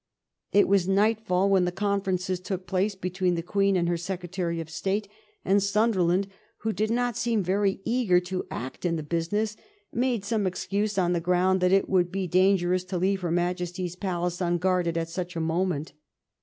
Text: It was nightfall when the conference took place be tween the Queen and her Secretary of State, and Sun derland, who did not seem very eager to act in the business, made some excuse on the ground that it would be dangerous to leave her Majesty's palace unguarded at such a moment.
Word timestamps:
It 0.51 0.67
was 0.67 0.87
nightfall 0.87 1.51
when 1.51 1.65
the 1.65 1.71
conference 1.71 2.25
took 2.39 2.65
place 2.65 2.95
be 2.95 3.11
tween 3.11 3.35
the 3.35 3.43
Queen 3.43 3.75
and 3.75 3.87
her 3.87 3.97
Secretary 3.97 4.59
of 4.59 4.67
State, 4.67 5.07
and 5.45 5.61
Sun 5.61 5.93
derland, 5.93 6.25
who 6.61 6.73
did 6.73 6.89
not 6.89 7.15
seem 7.15 7.43
very 7.43 7.79
eager 7.85 8.19
to 8.21 8.47
act 8.49 8.83
in 8.83 8.95
the 8.95 9.03
business, 9.03 9.55
made 9.93 10.25
some 10.25 10.47
excuse 10.47 10.97
on 10.97 11.13
the 11.13 11.21
ground 11.21 11.61
that 11.61 11.71
it 11.71 11.87
would 11.87 12.11
be 12.11 12.25
dangerous 12.25 12.83
to 12.85 12.97
leave 12.97 13.21
her 13.21 13.29
Majesty's 13.29 13.95
palace 13.95 14.41
unguarded 14.41 14.97
at 14.97 15.07
such 15.09 15.35
a 15.35 15.39
moment. 15.39 15.93